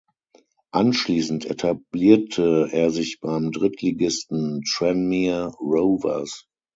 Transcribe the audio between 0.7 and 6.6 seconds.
Anschließend etablierte er sich beim Drittligisten Tranmere Rovers.